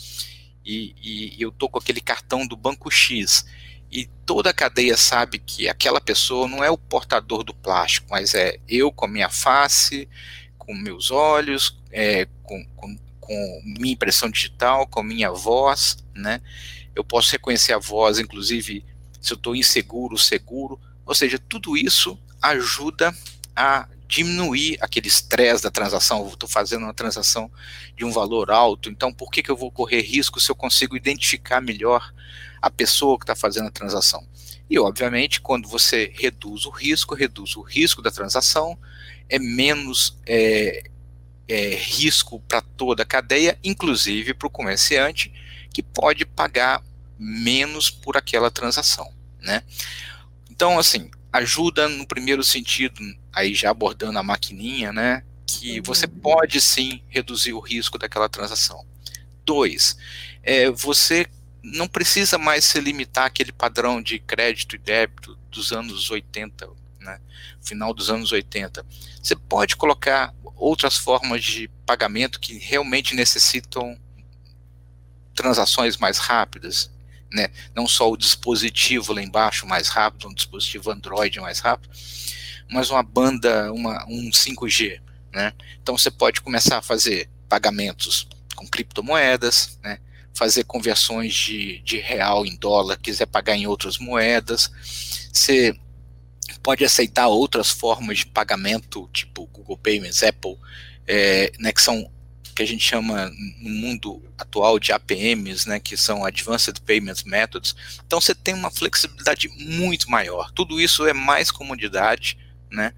e, 0.66 0.96
e 1.00 1.40
eu 1.40 1.50
estou 1.50 1.70
com 1.70 1.78
aquele 1.78 2.02
cartão 2.02 2.48
do 2.48 2.58
banco 2.58 2.90
X 2.90 3.46
e 3.92 4.10
toda 4.26 4.50
a 4.50 4.56
cadeia 4.56 4.98
sabe 4.98 5.38
que 5.38 5.70
aquela 5.70 6.02
pessoa 6.02 6.48
não 6.48 6.64
é 6.64 6.72
o 6.72 6.80
portador 6.80 7.44
do 7.44 7.54
plástico, 7.54 8.08
mas 8.10 8.34
é 8.34 8.58
eu 8.68 8.92
com 8.92 9.06
a 9.06 9.08
minha 9.08 9.30
face, 9.30 10.10
com 10.58 10.74
meus 10.74 11.12
olhos, 11.12 11.80
é, 11.92 12.26
com, 12.42 12.66
com 12.76 12.98
com 13.26 13.62
minha 13.64 13.94
impressão 13.94 14.30
digital, 14.30 14.86
com 14.86 15.02
minha 15.02 15.32
voz, 15.32 15.98
né? 16.14 16.42
Eu 16.96 17.04
posso 17.04 17.32
reconhecer 17.32 17.74
a 17.74 17.80
voz, 17.80 18.20
inclusive, 18.20 18.86
se 19.22 19.34
eu 19.34 19.36
estou 19.36 19.56
inseguro, 19.56 20.18
seguro. 20.18 20.80
Ou 21.06 21.16
seja, 21.16 21.40
tudo 21.40 21.78
isso 21.78 22.20
ajuda 22.42 23.14
a 23.56 23.88
diminuir 24.08 24.78
aquele 24.82 25.08
estresse 25.08 25.64
da 25.64 25.72
transação. 25.72 26.28
Estou 26.28 26.48
fazendo 26.48 26.84
uma 26.84 26.94
transação 26.94 27.50
de 27.96 28.06
um 28.06 28.12
valor 28.12 28.52
alto, 28.52 28.90
então 28.90 29.12
por 29.14 29.32
que, 29.32 29.42
que 29.42 29.50
eu 29.50 29.58
vou 29.58 29.72
correr 29.72 30.02
risco 30.02 30.40
se 30.40 30.52
eu 30.52 30.56
consigo 30.56 30.96
identificar 30.96 31.62
melhor 31.62 32.14
a 32.62 32.70
pessoa 32.70 33.18
que 33.18 33.24
está 33.24 33.36
fazendo 33.36 33.68
a 33.68 33.72
transação? 33.72 34.28
E, 34.70 34.80
obviamente, 34.80 35.42
quando 35.42 35.68
você 35.68 36.12
reduz 36.16 36.66
o 36.66 36.70
risco, 36.70 37.16
reduz 37.16 37.56
o 37.56 37.62
risco 37.62 38.02
da 38.02 38.12
transação, 38.12 38.78
é 39.30 39.40
menos 39.40 40.18
é, 40.26 40.84
é, 41.48 41.76
risco 41.76 42.40
para 42.48 42.62
toda 42.62 43.04
a 43.04 43.06
cadeia, 43.06 43.58
inclusive 43.64 44.34
para 44.34 44.48
o 44.48 44.52
comerciante, 44.52 45.32
que 45.72 45.84
pode 45.84 46.26
pagar 46.26 46.84
menos 47.18 47.90
por 47.90 48.18
aquela 48.18 48.50
transação. 48.50 49.12
Né? 49.42 49.64
Então, 50.50 50.80
assim, 50.80 51.10
ajuda 51.32 51.90
no 51.90 52.06
primeiro 52.06 52.44
sentido, 52.44 53.02
aí 53.32 53.54
já 53.54 53.72
abordando 53.72 54.20
a 54.20 54.24
maquininha, 54.24 54.94
né, 54.94 55.24
que 55.46 55.78
uhum. 55.78 55.84
você 55.84 56.08
pode 56.08 56.62
sim 56.62 57.02
reduzir 57.10 57.54
o 57.54 57.60
risco 57.60 57.98
daquela 57.98 58.30
transação. 58.30 58.86
Dois, 59.44 59.98
é, 60.42 60.70
você 60.70 61.26
não 61.64 61.88
precisa 61.88 62.38
mais 62.38 62.66
se 62.66 62.80
limitar 62.80 63.26
àquele 63.26 63.52
padrão 63.52 64.02
de 64.02 64.20
crédito 64.20 64.76
e 64.76 64.80
débito 64.80 65.38
dos 65.50 65.72
anos 65.72 66.10
80, 66.10 66.70
né, 67.04 67.20
final 67.62 67.94
dos 67.94 68.10
anos 68.10 68.32
80. 68.32 68.86
Você 69.22 69.36
pode 69.36 69.76
colocar 69.76 70.34
outras 70.56 70.98
formas 70.98 71.44
de 71.44 71.68
pagamento 71.86 72.40
que 72.40 72.58
realmente 72.58 73.16
necessitam 73.16 74.00
transações 75.36 75.98
mais 75.98 76.18
rápidas, 76.18 76.92
né? 77.32 77.50
Não 77.76 77.88
só 77.88 78.10
o 78.10 78.18
dispositivo 78.18 79.14
lá 79.14 79.22
embaixo 79.22 79.66
mais 79.66 79.88
rápido, 79.88 80.28
um 80.28 80.34
dispositivo 80.34 80.92
Android 80.92 81.40
mais 81.40 81.60
rápido, 81.60 81.94
mas 82.72 82.90
uma 82.90 83.04
banda, 83.04 83.72
uma, 83.74 84.06
um 84.08 84.30
5G, 84.30 85.02
né? 85.34 85.54
Então 85.82 85.98
você 85.98 86.12
pode 86.12 86.42
começar 86.42 86.78
a 86.78 86.82
fazer 86.82 87.30
pagamentos 87.50 88.28
com 88.56 88.68
criptomoedas, 88.68 89.78
né? 89.84 90.00
Fazer 90.34 90.64
conversões 90.64 91.34
de, 91.34 91.80
de 91.80 91.98
real 91.98 92.46
em 92.46 92.56
dólar, 92.56 92.98
quiser 92.98 93.28
pagar 93.28 93.56
em 93.56 93.68
outras 93.68 93.98
moedas. 93.98 94.72
Você 95.32 95.76
pode 96.64 96.86
aceitar 96.86 97.28
outras 97.28 97.70
formas 97.70 98.20
de 98.20 98.26
pagamento, 98.26 99.10
tipo 99.12 99.46
Google 99.48 99.78
Payments, 99.78 100.24
Apple, 100.24 100.58
é, 101.06 101.52
né, 101.60 101.72
que 101.74 101.82
são 101.82 102.10
que 102.56 102.62
a 102.62 102.68
gente 102.68 102.88
chama 102.88 103.32
no 103.60 103.70
mundo 103.70 104.22
atual 104.38 104.78
de 104.78 104.92
APMs, 104.92 105.68
né, 105.68 105.80
que 105.80 105.98
são 105.98 106.24
Advanced 106.24 106.80
Payment 106.82 107.16
Methods. 107.26 107.76
Então 108.06 108.22
você 108.22 108.36
tem 108.36 108.54
uma 108.54 108.70
flexibilidade 108.70 109.50
muito 109.50 110.10
maior. 110.10 110.52
Tudo 110.52 110.80
isso 110.80 111.08
é 111.08 111.14
mais 111.14 111.50
comodidade, 111.50 112.38
né, 112.72 112.94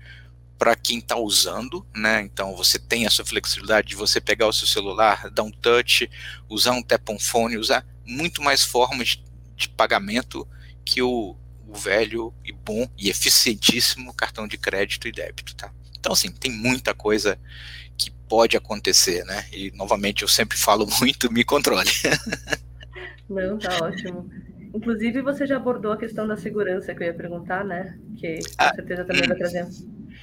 para 0.58 0.76
quem 0.76 1.00
está 1.00 1.16
usando, 1.18 1.86
né? 1.96 2.22
Então 2.22 2.56
você 2.56 2.80
tem 2.80 3.06
a 3.06 3.10
sua 3.10 3.26
flexibilidade 3.26 3.90
de 3.90 3.96
você 3.96 4.22
pegar 4.22 4.48
o 4.48 4.54
seu 4.54 4.68
celular, 4.68 5.30
dar 5.30 5.44
um 5.44 5.52
touch, 5.52 6.10
usar 6.50 6.72
um 6.72 6.82
tap 6.82 7.10
on 7.10 7.20
phone, 7.20 7.58
usar 7.58 7.86
muito 8.06 8.42
mais 8.42 8.64
formas 8.64 9.20
de 9.56 9.70
pagamento 9.70 10.48
que 10.84 11.02
o, 11.02 11.36
o 11.68 11.74
velho 11.74 12.34
e 12.44 12.52
bom 12.52 12.88
e 12.98 13.10
eficientíssimo 13.10 14.14
cartão 14.14 14.48
de 14.48 14.58
crédito 14.58 15.08
e 15.08 15.12
débito, 15.12 15.56
tá? 15.56 15.72
Então 16.00 16.14
assim, 16.14 16.32
tem 16.32 16.52
muita 16.52 16.94
coisa 16.94 17.38
que 17.98 18.12
pode 18.12 18.56
acontecer, 18.58 19.24
né? 19.26 19.46
E 19.52 19.72
novamente 19.72 20.22
eu 20.22 20.28
sempre 20.28 20.58
falo 20.58 20.88
muito, 21.00 21.32
me 21.32 21.44
controle. 21.44 21.90
Não, 23.30 23.58
tá 23.58 23.84
ótimo. 23.84 24.30
Inclusive, 24.74 25.22
você 25.22 25.48
já 25.48 25.56
abordou 25.56 25.94
a 25.94 25.98
questão 25.98 26.28
da 26.28 26.36
segurança 26.36 26.94
que 26.94 27.02
eu 27.02 27.08
ia 27.08 27.14
perguntar, 27.14 27.64
né? 27.64 27.98
Que 28.18 28.40
com 28.40 28.56
ah, 28.58 28.74
certeza 28.76 29.06
também 29.06 29.24
hum, 29.24 29.28
vai 29.28 29.38
trazer 29.38 29.66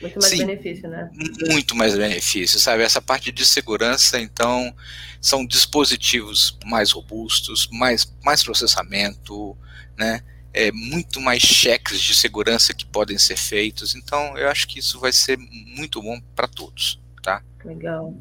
muito 0.00 0.18
mais 0.20 0.30
sim, 0.30 0.38
benefício, 0.46 0.88
né? 0.90 1.10
Muito 1.50 1.74
mais 1.74 1.96
benefício, 1.96 2.60
sabe? 2.60 2.82
Essa 2.82 3.00
parte 3.00 3.32
de 3.32 3.46
segurança, 3.46 4.20
então, 4.20 4.74
são 5.20 5.46
dispositivos 5.46 6.58
mais 6.66 6.90
robustos, 6.90 7.66
mais, 7.72 8.14
mais 8.22 8.44
processamento, 8.44 9.56
né? 9.96 10.20
É, 10.54 10.70
muito 10.70 11.20
mais 11.20 11.42
cheques 11.42 12.00
de 12.00 12.14
segurança 12.14 12.74
que 12.74 12.84
podem 12.84 13.18
ser 13.18 13.36
feitos. 13.36 13.94
Então, 13.94 14.36
eu 14.36 14.48
acho 14.48 14.68
que 14.68 14.78
isso 14.78 15.00
vai 15.00 15.12
ser 15.12 15.38
muito 15.38 16.02
bom 16.02 16.20
para 16.36 16.46
todos, 16.46 17.00
tá? 17.22 17.42
Legal. 17.64 18.14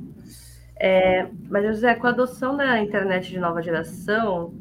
É, 0.78 1.28
mas, 1.50 1.66
José, 1.66 1.94
com 1.96 2.08
a 2.08 2.12
adoção 2.12 2.56
da 2.56 2.80
internet 2.80 3.30
de 3.30 3.38
nova 3.38 3.62
geração, 3.62 4.54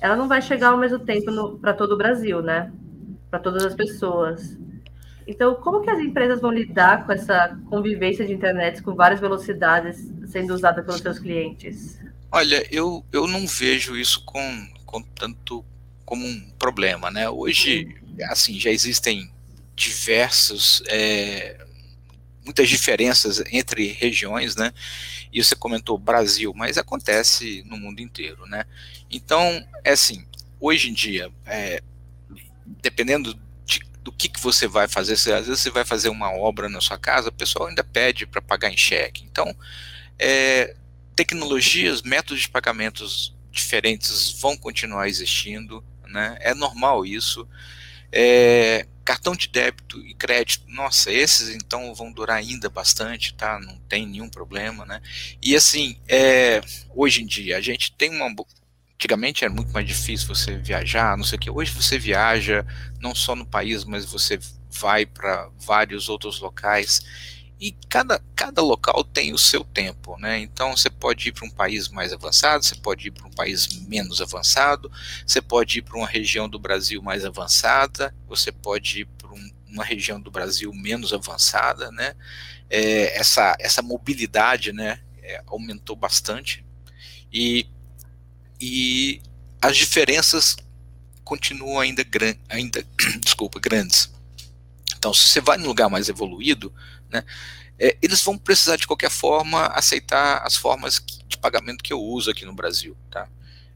ela 0.00 0.16
não 0.16 0.28
vai 0.28 0.42
chegar 0.42 0.68
ao 0.68 0.78
mesmo 0.78 0.98
tempo 0.98 1.58
para 1.58 1.72
todo 1.72 1.92
o 1.92 1.98
Brasil, 1.98 2.42
né? 2.42 2.70
Para 3.30 3.40
todas 3.40 3.64
as 3.64 3.74
pessoas. 3.74 4.56
Então, 5.26 5.54
como 5.54 5.80
que 5.80 5.90
as 5.90 5.98
empresas 5.98 6.40
vão 6.40 6.52
lidar 6.52 7.06
com 7.06 7.12
essa 7.12 7.58
convivência 7.70 8.26
de 8.26 8.32
internet 8.32 8.82
com 8.82 8.94
várias 8.94 9.20
velocidades 9.20 10.12
sendo 10.26 10.54
usada 10.54 10.82
pelos 10.82 11.00
seus 11.00 11.18
clientes? 11.18 11.98
Olha, 12.30 12.66
eu, 12.70 13.04
eu 13.12 13.26
não 13.26 13.46
vejo 13.46 13.96
isso 13.96 14.24
com, 14.24 14.68
com 14.84 15.00
tanto 15.02 15.64
como 16.04 16.26
um 16.26 16.50
problema, 16.58 17.10
né? 17.10 17.28
Hoje, 17.28 17.96
assim, 18.28 18.58
já 18.58 18.70
existem 18.70 19.30
diversos 19.74 20.82
é, 20.86 21.64
muitas 22.44 22.68
diferenças 22.68 23.42
entre 23.50 23.88
regiões, 23.88 24.54
né? 24.54 24.72
E 25.32 25.42
você 25.42 25.56
comentou 25.56 25.98
Brasil, 25.98 26.52
mas 26.54 26.78
acontece 26.78 27.64
no 27.66 27.76
mundo 27.76 28.00
inteiro, 28.00 28.46
né? 28.46 28.64
Então, 29.10 29.66
é 29.82 29.92
assim, 29.92 30.24
hoje 30.60 30.90
em 30.90 30.92
dia, 30.92 31.32
é, 31.46 31.82
dependendo 32.82 33.34
de, 33.64 33.80
do 34.02 34.12
que, 34.12 34.28
que 34.28 34.40
você 34.40 34.68
vai 34.68 34.86
fazer, 34.86 35.16
se, 35.16 35.32
às 35.32 35.46
vezes 35.46 35.62
você 35.62 35.70
vai 35.70 35.84
fazer 35.84 36.10
uma 36.10 36.30
obra 36.30 36.68
na 36.68 36.80
sua 36.80 36.98
casa, 36.98 37.30
o 37.30 37.32
pessoal 37.32 37.68
ainda 37.68 37.82
pede 37.82 38.26
para 38.26 38.42
pagar 38.42 38.70
em 38.70 38.76
cheque. 38.76 39.24
Então, 39.24 39.54
é, 40.18 40.76
tecnologias, 41.16 42.02
métodos 42.02 42.42
de 42.42 42.48
pagamentos 42.48 43.34
diferentes 43.50 44.38
vão 44.40 44.56
continuar 44.56 45.08
existindo, 45.08 45.82
né? 46.14 46.38
É 46.40 46.54
normal 46.54 47.04
isso. 47.04 47.46
É, 48.10 48.86
cartão 49.04 49.34
de 49.34 49.48
débito 49.48 50.00
e 50.06 50.14
crédito, 50.14 50.64
nossa, 50.68 51.12
esses 51.12 51.48
então 51.54 51.92
vão 51.94 52.12
durar 52.12 52.36
ainda 52.36 52.70
bastante, 52.70 53.34
tá? 53.34 53.58
Não 53.58 53.76
tem 53.88 54.06
nenhum 54.06 54.28
problema, 54.28 54.86
né? 54.86 55.02
E 55.42 55.56
assim, 55.56 55.98
é, 56.08 56.62
hoje 56.94 57.22
em 57.22 57.26
dia 57.26 57.58
a 57.58 57.60
gente 57.60 57.92
tem 57.92 58.10
uma 58.10 58.30
Antigamente 58.94 59.44
era 59.44 59.52
muito 59.52 59.72
mais 59.72 59.86
difícil 59.86 60.28
você 60.28 60.56
viajar, 60.56 61.16
não 61.16 61.24
sei 61.24 61.36
o 61.36 61.40
que. 61.40 61.50
Hoje 61.50 61.72
você 61.72 61.98
viaja 61.98 62.64
não 63.00 63.14
só 63.14 63.34
no 63.34 63.44
país, 63.44 63.84
mas 63.84 64.04
você 64.04 64.38
vai 64.70 65.04
para 65.04 65.50
vários 65.58 66.08
outros 66.08 66.40
locais 66.40 67.02
e 67.64 67.72
cada, 67.88 68.22
cada 68.36 68.60
local 68.60 69.02
tem 69.02 69.32
o 69.32 69.38
seu 69.38 69.64
tempo, 69.64 70.18
né? 70.18 70.38
Então 70.38 70.76
você 70.76 70.90
pode 70.90 71.30
ir 71.30 71.32
para 71.32 71.46
um 71.46 71.50
país 71.50 71.88
mais 71.88 72.12
avançado, 72.12 72.62
você 72.62 72.74
pode 72.74 73.08
ir 73.08 73.10
para 73.10 73.26
um 73.26 73.30
país 73.30 73.66
menos 73.86 74.20
avançado, 74.20 74.92
você 75.26 75.40
pode 75.40 75.78
ir 75.78 75.82
para 75.82 75.96
uma 75.96 76.06
região 76.06 76.46
do 76.46 76.58
Brasil 76.58 77.00
mais 77.00 77.24
avançada, 77.24 78.14
você 78.28 78.52
pode 78.52 79.00
ir 79.00 79.06
para 79.06 79.32
um, 79.32 79.50
uma 79.66 79.82
região 79.82 80.20
do 80.20 80.30
Brasil 80.30 80.70
menos 80.74 81.14
avançada, 81.14 81.90
né? 81.90 82.14
É, 82.68 83.18
essa, 83.18 83.56
essa 83.58 83.80
mobilidade, 83.80 84.70
né? 84.70 85.00
É, 85.22 85.42
aumentou 85.46 85.96
bastante 85.96 86.62
e, 87.32 87.66
e 88.60 89.22
as 89.58 89.74
diferenças 89.74 90.54
continuam 91.24 91.80
ainda, 91.80 92.04
gran, 92.04 92.34
ainda 92.46 92.84
desculpa, 93.24 93.58
grandes. 93.58 94.12
Então, 94.98 95.14
se 95.14 95.28
você 95.28 95.40
vai 95.40 95.56
num 95.56 95.66
lugar 95.66 95.88
mais 95.88 96.10
evoluído, 96.10 96.70
né, 97.14 97.24
é, 97.78 97.96
eles 98.02 98.22
vão 98.22 98.36
precisar 98.36 98.76
de 98.76 98.86
qualquer 98.86 99.10
forma 99.10 99.66
aceitar 99.66 100.42
as 100.44 100.56
formas 100.56 101.02
de 101.28 101.38
pagamento 101.38 101.82
que 101.82 101.92
eu 101.92 102.00
uso 102.00 102.30
aqui 102.30 102.44
no 102.44 102.52
Brasil, 102.52 102.96
tá? 103.10 103.28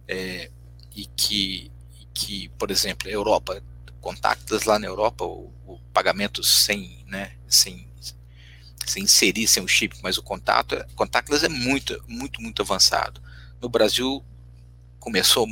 É, 0.06 0.50
e 0.94 1.06
que, 1.06 1.70
que, 2.12 2.48
por 2.58 2.70
exemplo, 2.70 3.08
a 3.08 3.12
Europa, 3.12 3.62
contactas 4.00 4.64
lá 4.64 4.78
na 4.78 4.86
Europa, 4.86 5.24
o, 5.24 5.52
o, 5.66 5.78
pagamento 5.92 6.42
sem, 6.44 7.04
né, 7.06 7.32
sem, 7.48 7.88
sem 8.86 9.02
inserir, 9.02 9.48
sem 9.48 9.62
o 9.62 9.68
chip, 9.68 9.96
mas 10.02 10.16
o 10.16 10.22
contato, 10.22 10.74
é, 10.74 10.86
contactless 10.94 11.44
é 11.44 11.48
muito, 11.48 12.02
muito, 12.06 12.40
muito 12.40 12.62
avançado. 12.62 13.20
No 13.60 13.68
Brasil 13.68 14.24
começou 14.98 15.46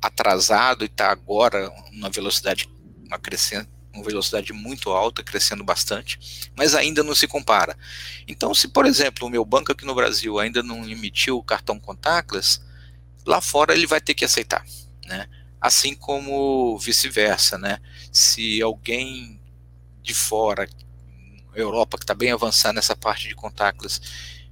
atrasado 0.00 0.82
e 0.84 0.86
está 0.86 1.10
agora 1.10 1.70
uma 1.92 2.10
velocidade 2.10 2.68
uma 3.06 3.18
crescente 3.18 3.68
uma 3.92 4.04
velocidade 4.04 4.52
muito 4.52 4.90
alta, 4.90 5.22
crescendo 5.22 5.62
bastante, 5.62 6.50
mas 6.56 6.74
ainda 6.74 7.02
não 7.02 7.14
se 7.14 7.26
compara. 7.26 7.76
Então, 8.26 8.54
se 8.54 8.68
por 8.68 8.86
exemplo 8.86 9.26
o 9.26 9.30
meu 9.30 9.44
banco 9.44 9.72
aqui 9.72 9.84
no 9.84 9.94
Brasil 9.94 10.38
ainda 10.38 10.62
não 10.62 10.88
emitiu 10.88 11.36
o 11.38 11.42
cartão 11.42 11.78
contactless, 11.78 12.60
lá 13.26 13.40
fora 13.40 13.74
ele 13.74 13.86
vai 13.86 14.00
ter 14.00 14.14
que 14.14 14.24
aceitar, 14.24 14.64
né? 15.06 15.28
Assim 15.60 15.94
como 15.94 16.78
vice-versa, 16.78 17.58
né? 17.58 17.78
Se 18.10 18.60
alguém 18.62 19.40
de 20.02 20.14
fora, 20.14 20.68
Europa 21.54 21.98
que 21.98 22.04
está 22.04 22.14
bem 22.14 22.32
avançada 22.32 22.74
nessa 22.74 22.96
parte 22.96 23.28
de 23.28 23.34
contactless, 23.34 24.00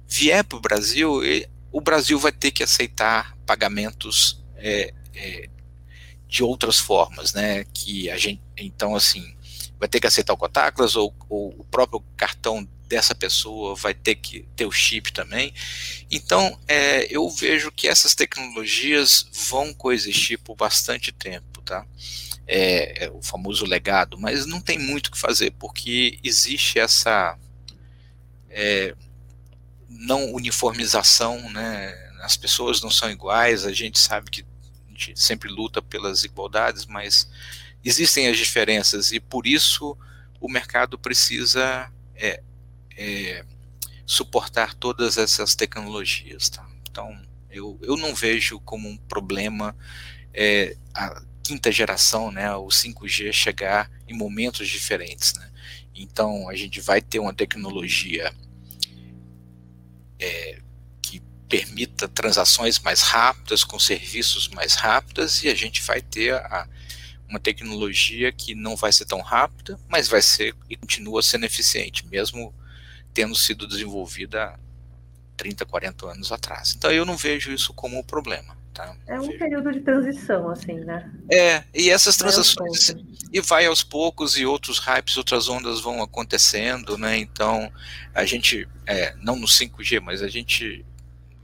vier 0.07 0.43
para 0.43 0.57
o 0.57 0.61
Brasil, 0.61 1.21
o 1.71 1.81
Brasil 1.81 2.17
vai 2.19 2.31
ter 2.31 2.51
que 2.51 2.63
aceitar 2.63 3.35
pagamentos 3.45 4.41
é, 4.55 4.93
é, 5.13 5.49
de 6.31 6.45
outras 6.45 6.79
formas, 6.79 7.33
né? 7.33 7.65
Que 7.73 8.09
a 8.09 8.17
gente, 8.17 8.41
então 8.55 8.95
assim, 8.95 9.35
vai 9.77 9.89
ter 9.89 9.99
que 9.99 10.07
aceitar 10.07 10.31
o 10.31 10.37
contactless 10.37 10.97
ou, 10.97 11.13
ou, 11.27 11.49
o 11.59 11.65
próprio 11.65 11.99
cartão 12.15 12.65
dessa 12.87 13.13
pessoa 13.13 13.75
vai 13.75 13.93
ter 13.93 14.15
que 14.15 14.47
ter 14.55 14.65
o 14.65 14.71
chip 14.71 15.11
também. 15.11 15.53
Então, 16.09 16.57
é, 16.69 17.05
eu 17.13 17.29
vejo 17.29 17.69
que 17.69 17.85
essas 17.85 18.15
tecnologias 18.15 19.27
vão 19.49 19.73
coexistir 19.73 20.39
por 20.39 20.55
bastante 20.55 21.11
tempo, 21.11 21.61
tá? 21.63 21.85
É, 22.47 23.05
é 23.05 23.11
o 23.11 23.21
famoso 23.21 23.65
legado, 23.65 24.17
mas 24.17 24.45
não 24.45 24.61
tem 24.61 24.79
muito 24.79 25.07
o 25.07 25.11
que 25.11 25.19
fazer 25.19 25.51
porque 25.51 26.17
existe 26.23 26.79
essa 26.79 27.37
é, 28.49 28.95
não 29.89 30.31
uniformização, 30.31 31.49
né? 31.51 31.93
As 32.21 32.37
pessoas 32.37 32.81
não 32.81 32.89
são 32.89 33.11
iguais, 33.11 33.65
a 33.65 33.73
gente 33.73 33.99
sabe 33.99 34.29
que 34.31 34.45
gente 35.05 35.21
sempre 35.21 35.49
luta 35.49 35.81
pelas 35.81 36.23
igualdades, 36.23 36.85
mas 36.85 37.29
existem 37.83 38.27
as 38.27 38.37
diferenças 38.37 39.11
e 39.11 39.19
por 39.19 39.47
isso 39.47 39.97
o 40.39 40.49
mercado 40.49 40.97
precisa 40.97 41.91
é, 42.15 42.41
é, 42.97 43.45
suportar 44.05 44.73
todas 44.73 45.17
essas 45.17 45.55
tecnologias. 45.55 46.49
Tá? 46.49 46.67
Então, 46.89 47.21
eu, 47.49 47.79
eu 47.81 47.97
não 47.97 48.13
vejo 48.15 48.59
como 48.61 48.89
um 48.89 48.97
problema 48.97 49.75
é, 50.33 50.75
a 50.93 51.21
quinta 51.43 51.71
geração, 51.71 52.31
né, 52.31 52.53
o 52.55 52.67
5G, 52.67 53.33
chegar 53.33 53.89
em 54.07 54.15
momentos 54.15 54.67
diferentes. 54.67 55.33
Né? 55.33 55.51
Então, 55.93 56.49
a 56.49 56.55
gente 56.55 56.79
vai 56.79 57.01
ter 57.01 57.19
uma 57.19 57.33
tecnologia 57.33 58.33
é, 60.19 60.61
permita 61.51 62.07
transações 62.07 62.79
mais 62.79 63.01
rápidas, 63.01 63.65
com 63.65 63.77
serviços 63.77 64.47
mais 64.47 64.75
rápidas, 64.75 65.43
e 65.43 65.49
a 65.49 65.53
gente 65.53 65.83
vai 65.83 66.01
ter 66.01 66.33
a, 66.33 66.65
uma 67.27 67.41
tecnologia 67.41 68.31
que 68.31 68.55
não 68.55 68.77
vai 68.77 68.93
ser 68.93 69.03
tão 69.03 69.19
rápida, 69.19 69.77
mas 69.89 70.07
vai 70.07 70.21
ser 70.21 70.55
e 70.69 70.77
continua 70.77 71.21
sendo 71.21 71.45
eficiente, 71.45 72.07
mesmo 72.07 72.53
tendo 73.13 73.35
sido 73.35 73.67
desenvolvida 73.67 74.57
30, 75.35 75.65
40 75.65 76.11
anos 76.11 76.31
atrás. 76.31 76.73
Então 76.77 76.89
eu 76.89 77.03
não 77.03 77.17
vejo 77.17 77.51
isso 77.51 77.73
como 77.73 77.99
um 77.99 78.03
problema. 78.03 78.55
Tá? 78.73 78.95
É 79.05 79.19
um 79.19 79.37
período 79.37 79.69
de 79.73 79.81
transição, 79.81 80.49
assim, 80.49 80.75
né? 80.75 81.11
É, 81.29 81.61
e 81.73 81.89
essas 81.89 82.15
transações 82.15 82.95
e 83.33 83.41
vai 83.41 83.65
aos 83.65 83.83
poucos 83.83 84.37
e 84.37 84.45
outros 84.45 84.79
hypes, 84.79 85.17
outras 85.17 85.49
ondas 85.49 85.81
vão 85.81 86.01
acontecendo, 86.01 86.97
né? 86.97 87.17
Então 87.17 87.69
a 88.15 88.23
gente, 88.23 88.65
é, 88.87 89.13
não 89.21 89.35
no 89.35 89.45
5G, 89.45 89.99
mas 89.99 90.21
a 90.21 90.29
gente 90.29 90.85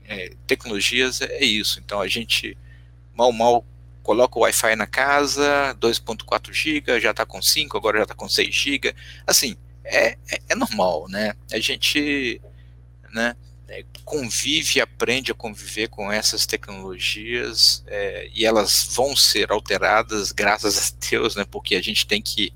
é, 0.08 0.32
tecnologias 0.46 1.20
é 1.20 1.44
isso. 1.44 1.78
Então 1.78 2.00
a 2.00 2.08
gente 2.08 2.56
mal 3.14 3.30
mal 3.30 3.64
coloca 4.02 4.38
o 4.38 4.42
Wi-Fi 4.42 4.74
na 4.74 4.86
casa, 4.86 5.76
2.4 5.78 6.50
GB, 6.50 6.98
já 6.98 7.10
está 7.10 7.26
com 7.26 7.42
5, 7.42 7.76
agora 7.76 7.98
já 7.98 8.04
está 8.04 8.14
com 8.14 8.26
6 8.26 8.54
GB. 8.54 8.94
Assim, 9.26 9.54
é, 9.84 10.16
é, 10.30 10.40
é 10.48 10.54
normal, 10.54 11.06
né? 11.08 11.34
A 11.52 11.58
gente, 11.58 12.40
né? 13.12 13.36
É, 13.70 13.84
convive, 14.02 14.80
aprende 14.80 15.30
a 15.30 15.34
conviver 15.34 15.88
com 15.88 16.10
essas 16.10 16.46
tecnologias 16.46 17.84
é, 17.86 18.30
e 18.34 18.46
elas 18.46 18.88
vão 18.94 19.14
ser 19.14 19.52
alteradas, 19.52 20.32
graças 20.32 20.78
a 20.90 21.06
Deus, 21.10 21.36
né? 21.36 21.44
Porque 21.44 21.74
a 21.74 21.82
gente 21.82 22.06
tem 22.06 22.22
que 22.22 22.50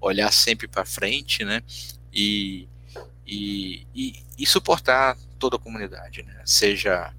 olhar 0.00 0.32
sempre 0.32 0.68
para 0.68 0.84
frente, 0.84 1.44
né? 1.44 1.60
E, 2.12 2.68
e, 3.26 3.86
e, 3.94 4.22
e, 4.38 4.46
suportar 4.46 5.16
toda 5.38 5.56
a 5.56 5.58
comunidade, 5.58 6.22
né? 6.22 6.42
Seja 6.44 7.12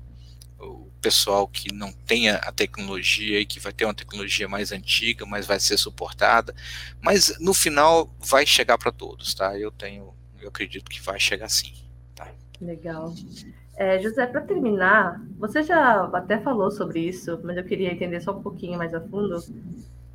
o 0.60 0.90
pessoal 1.02 1.48
que 1.48 1.74
não 1.74 1.92
tenha 1.92 2.36
a 2.38 2.52
tecnologia 2.52 3.40
e 3.40 3.46
que 3.46 3.60
vai 3.60 3.74
ter 3.74 3.86
uma 3.86 3.94
tecnologia 3.94 4.48
mais 4.48 4.72
antiga, 4.72 5.26
mas 5.26 5.46
vai 5.46 5.60
ser 5.60 5.78
suportada, 5.78 6.54
mas 7.02 7.38
no 7.40 7.54
final 7.54 8.10
vai 8.20 8.46
chegar 8.46 8.78
para 8.78 8.92
todos, 8.92 9.34
tá? 9.34 9.58
Eu 9.58 9.72
tenho, 9.72 10.14
eu 10.40 10.50
acredito 10.50 10.90
que 10.90 11.02
vai 11.02 11.20
chegar 11.20 11.50
sim. 11.50 11.74
Legal. 12.62 13.14
É, 13.76 14.00
José, 14.00 14.26
para 14.26 14.42
terminar, 14.42 15.22
você 15.38 15.62
já 15.64 16.06
até 16.14 16.40
falou 16.40 16.72
sobre 16.72 17.02
isso, 17.02 17.40
mas 17.44 17.58
eu 17.58 17.64
queria 17.64 17.92
entender 17.92 18.22
só 18.22 18.32
um 18.32 18.42
pouquinho 18.42 18.78
mais 18.78 18.94
a 18.94 19.02
fundo. 19.02 19.44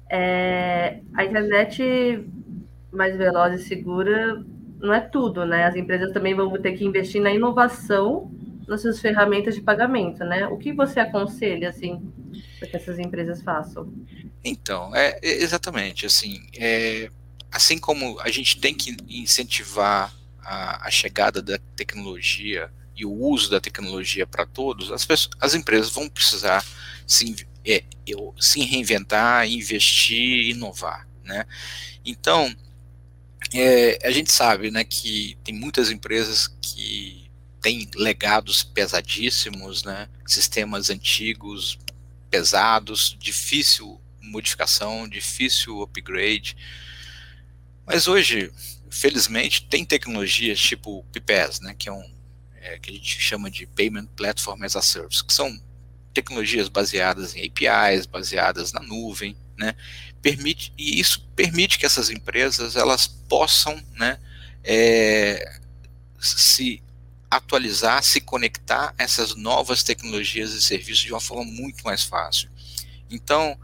É, 0.08 1.00
a 1.14 1.24
internet 1.24 2.26
mais 2.90 3.16
veloz 3.16 3.60
e 3.60 3.64
segura 3.64 4.44
não 4.80 4.94
é 4.94 5.00
tudo, 5.00 5.44
né? 5.44 5.64
As 5.64 5.76
empresas 5.76 6.12
também 6.12 6.34
vão 6.34 6.50
ter 6.60 6.72
que 6.72 6.84
investir 6.84 7.20
na 7.20 7.32
inovação 7.32 8.30
nas 8.66 8.82
suas 8.82 9.00
ferramentas 9.00 9.54
de 9.54 9.60
pagamento, 9.60 10.24
né? 10.24 10.46
O 10.46 10.56
que 10.56 10.72
você 10.72 11.00
aconselha, 11.00 11.68
assim, 11.68 12.00
para 12.58 12.68
que 12.68 12.76
essas 12.76 12.98
empresas 12.98 13.42
façam? 13.42 13.92
Então, 14.44 14.94
é, 14.94 15.18
é 15.22 15.42
exatamente, 15.42 16.06
assim, 16.06 16.40
é, 16.56 17.10
assim 17.50 17.78
como 17.78 18.18
a 18.20 18.30
gente 18.30 18.60
tem 18.60 18.74
que 18.74 18.96
incentivar 19.08 20.14
a, 20.42 20.86
a 20.86 20.90
chegada 20.90 21.42
da 21.42 21.58
tecnologia 21.74 22.70
e 22.96 23.04
o 23.04 23.12
uso 23.12 23.50
da 23.50 23.60
tecnologia 23.60 24.26
para 24.26 24.46
todos, 24.46 24.92
as, 24.92 25.04
pessoas, 25.04 25.34
as 25.40 25.54
empresas 25.54 25.90
vão 25.90 26.08
precisar 26.08 26.64
se, 27.06 27.46
é, 27.66 27.82
se 28.38 28.60
reinventar, 28.60 29.48
investir, 29.48 30.50
inovar, 30.50 31.08
né? 31.24 31.44
Então, 32.04 32.54
é, 33.52 33.98
a 34.06 34.10
gente 34.10 34.32
sabe, 34.32 34.70
né, 34.70 34.84
que 34.84 35.36
tem 35.44 35.54
muitas 35.54 35.90
empresas 35.90 36.48
que 36.60 37.30
têm 37.60 37.88
legados 37.94 38.62
pesadíssimos, 38.62 39.84
né, 39.84 40.08
sistemas 40.26 40.90
antigos, 40.90 41.78
pesados, 42.30 43.16
difícil 43.18 44.00
modificação, 44.22 45.08
difícil 45.08 45.82
upgrade, 45.82 46.56
mas 47.86 48.06
hoje 48.06 48.52
felizmente, 48.90 49.64
tem 49.66 49.84
tecnologias 49.84 50.60
tipo 50.60 50.98
o 50.98 51.04
PPAS, 51.04 51.60
né, 51.60 51.74
que 51.78 51.88
é 51.88 51.92
um 51.92 52.20
é, 52.60 52.78
que 52.78 52.90
a 52.90 52.92
gente 52.92 53.20
chama 53.22 53.50
de 53.50 53.66
Payment 53.66 54.06
Platform 54.16 54.62
as 54.64 54.76
a 54.76 54.82
Service, 54.82 55.24
que 55.24 55.32
são 55.32 55.58
tecnologias 56.12 56.68
baseadas 56.68 57.34
em 57.34 57.44
APIs, 57.44 58.06
baseadas 58.06 58.72
na 58.72 58.80
nuvem, 58.80 59.36
né, 59.56 59.74
permite 60.22 60.72
e 60.76 61.00
isso 61.00 61.26
permite 61.34 61.78
que 61.78 61.86
essas 61.86 62.10
empresas 62.10 62.76
elas 62.76 63.06
possam, 63.06 63.80
né, 63.94 64.18
é, 64.64 65.58
se 66.18 66.82
atualizar, 67.30 68.02
se 68.02 68.20
conectar 68.20 68.94
a 68.98 69.02
essas 69.02 69.36
novas 69.36 69.82
tecnologias 69.82 70.52
e 70.52 70.62
serviços 70.62 71.04
de 71.04 71.12
uma 71.12 71.20
forma 71.20 71.44
muito 71.44 71.82
mais 71.84 72.02
fácil. 72.02 72.50
Então, 73.08 73.56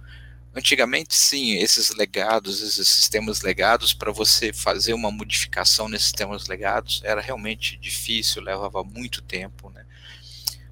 Antigamente, 0.57 1.15
sim, 1.15 1.53
esses 1.59 1.91
legados, 1.91 2.63
esses 2.63 2.89
sistemas 2.89 3.43
legados, 3.43 3.93
para 3.93 4.11
você 4.11 4.55
fazer 4.55 4.95
uma 4.95 5.11
modificação 5.11 5.87
nesses 5.87 6.07
sistemas 6.07 6.47
legados 6.47 7.03
era 7.05 7.21
realmente 7.21 7.77
difícil, 7.77 8.41
levava 8.41 8.83
muito 8.83 9.21
tempo, 9.21 9.69
né? 9.69 9.85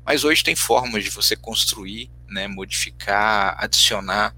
Mas 0.05 0.25
hoje 0.25 0.45
tem 0.45 0.55
formas 0.55 1.05
de 1.05 1.11
você 1.11 1.35
construir, 1.37 2.11
né, 2.29 2.47
modificar, 2.47 3.57
adicionar 3.59 4.35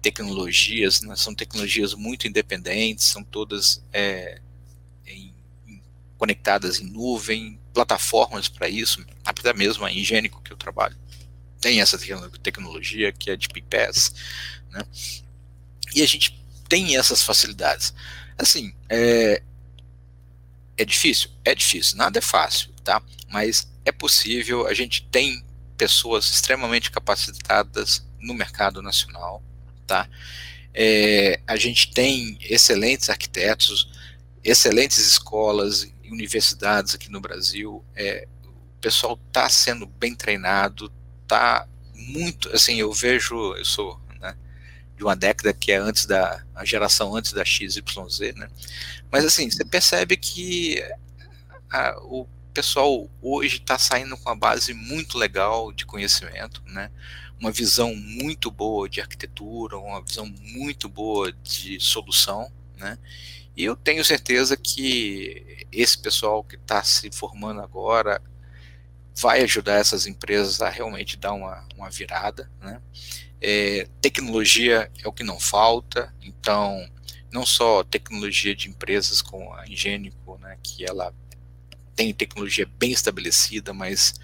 tecnologias, 0.00 1.00
né? 1.00 1.16
são 1.16 1.34
tecnologias 1.34 1.92
muito 1.92 2.28
independentes, 2.28 3.06
são 3.06 3.24
todas 3.24 3.82
é, 3.92 4.40
em, 5.04 5.34
conectadas 6.16 6.80
em 6.80 6.84
nuvem, 6.84 7.58
plataformas 7.74 8.48
para 8.48 8.68
isso, 8.68 9.04
até 9.24 9.52
mesmo 9.52 9.84
a 9.84 9.92
Ingênico 9.92 10.40
que 10.40 10.52
eu 10.52 10.56
trabalho 10.56 10.96
tem 11.60 11.80
essa 11.80 11.98
tecnologia 12.42 13.12
que 13.12 13.30
é 13.30 13.36
de 13.36 13.48
PPS, 13.48 14.14
né? 14.70 14.84
E 15.94 16.02
a 16.02 16.06
gente 16.06 16.38
tem 16.68 16.96
essas 16.96 17.22
facilidades. 17.22 17.94
Assim, 18.36 18.72
é, 18.88 19.42
é 20.76 20.84
difícil? 20.84 21.30
É 21.44 21.54
difícil, 21.54 21.96
nada 21.96 22.18
é 22.18 22.22
fácil, 22.22 22.70
tá? 22.84 23.02
Mas 23.28 23.68
é 23.88 23.92
possível, 23.92 24.66
a 24.66 24.74
gente 24.74 25.06
tem 25.08 25.44
pessoas 25.76 26.28
extremamente 26.30 26.90
capacitadas 26.90 28.06
no 28.20 28.34
mercado 28.34 28.82
nacional, 28.82 29.42
tá? 29.86 30.08
É, 30.74 31.40
a 31.46 31.56
gente 31.56 31.92
tem 31.92 32.38
excelentes 32.40 33.08
arquitetos, 33.10 33.88
excelentes 34.44 34.98
escolas 34.98 35.84
e 36.02 36.10
universidades 36.10 36.94
aqui 36.94 37.10
no 37.10 37.20
Brasil. 37.20 37.84
É, 37.94 38.26
o 38.44 38.80
pessoal 38.80 39.18
está 39.28 39.48
sendo 39.48 39.86
bem 39.86 40.14
treinado, 40.14 40.92
está 41.22 41.66
muito, 41.94 42.48
assim, 42.54 42.76
eu 42.76 42.92
vejo, 42.92 43.54
eu 43.56 43.64
sou 43.64 44.00
de 44.98 45.04
uma 45.04 45.14
década 45.14 45.54
que 45.54 45.70
é 45.70 45.76
antes 45.76 46.04
da 46.04 46.44
a 46.54 46.64
geração 46.64 47.14
antes 47.14 47.32
da 47.32 47.44
XYZ, 47.44 48.34
né? 48.34 48.48
Mas 49.10 49.24
assim, 49.24 49.48
você 49.48 49.64
percebe 49.64 50.16
que 50.16 50.82
a, 51.70 51.96
o 52.02 52.26
pessoal 52.58 53.08
hoje 53.22 53.58
está 53.58 53.78
saindo 53.78 54.16
com 54.16 54.28
uma 54.28 54.34
base 54.34 54.74
muito 54.74 55.16
legal 55.16 55.72
de 55.72 55.86
conhecimento, 55.86 56.60
né? 56.66 56.90
Uma 57.38 57.52
visão 57.52 57.94
muito 57.94 58.50
boa 58.50 58.88
de 58.88 59.00
arquitetura, 59.00 59.78
uma 59.78 60.02
visão 60.02 60.26
muito 60.26 60.88
boa 60.88 61.30
de 61.32 61.78
solução, 61.78 62.50
né? 62.76 62.98
E 63.56 63.62
eu 63.62 63.76
tenho 63.76 64.04
certeza 64.04 64.56
que 64.56 65.66
esse 65.70 65.96
pessoal 65.96 66.42
que 66.42 66.56
está 66.56 66.82
se 66.82 67.08
formando 67.12 67.60
agora 67.60 68.20
vai 69.14 69.40
ajudar 69.42 69.74
essas 69.74 70.04
empresas 70.08 70.60
a 70.60 70.68
realmente 70.68 71.16
dar 71.16 71.34
uma, 71.34 71.64
uma 71.76 71.88
virada, 71.88 72.50
né? 72.60 72.82
É, 73.40 73.86
tecnologia 74.00 74.90
é 75.00 75.06
o 75.06 75.12
que 75.12 75.22
não 75.22 75.38
falta, 75.38 76.12
então 76.20 76.90
não 77.30 77.46
só 77.46 77.84
tecnologia 77.84 78.52
de 78.56 78.68
empresas 78.68 79.22
como 79.22 79.54
a 79.54 79.68
Ingênico, 79.68 80.36
né, 80.38 80.58
que 80.60 80.84
ela 80.84 81.14
tem 81.98 82.14
tecnologia 82.14 82.64
bem 82.78 82.92
estabelecida, 82.92 83.74
mas 83.74 84.14